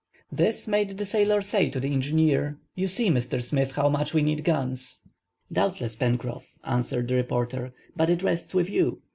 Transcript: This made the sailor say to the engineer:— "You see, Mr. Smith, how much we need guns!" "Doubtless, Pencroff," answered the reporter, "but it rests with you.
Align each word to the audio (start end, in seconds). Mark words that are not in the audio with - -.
This 0.31 0.67
made 0.67 0.97
the 0.97 1.05
sailor 1.05 1.43
say 1.43 1.69
to 1.69 1.79
the 1.79 1.93
engineer:— 1.93 2.57
"You 2.73 2.87
see, 2.87 3.11
Mr. 3.11 3.39
Smith, 3.39 3.73
how 3.73 3.87
much 3.87 4.15
we 4.15 4.23
need 4.23 4.43
guns!" 4.43 5.03
"Doubtless, 5.51 5.95
Pencroff," 5.95 6.43
answered 6.63 7.07
the 7.07 7.13
reporter, 7.13 7.71
"but 7.95 8.09
it 8.09 8.23
rests 8.23 8.55
with 8.55 8.67
you. 8.67 9.03